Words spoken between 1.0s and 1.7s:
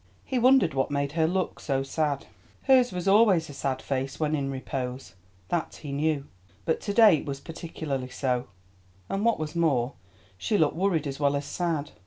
her look